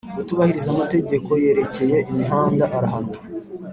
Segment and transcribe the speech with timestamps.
[0.21, 3.15] utubahiriza amategeko yerekeye imihanda arahanwa